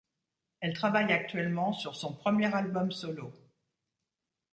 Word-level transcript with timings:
Elle 0.61 0.73
travaille 0.73 1.11
actuellement 1.11 1.73
sur 1.73 1.95
son 1.95 2.11
premier 2.15 2.51
album 2.55 2.91
solo. 2.91 3.31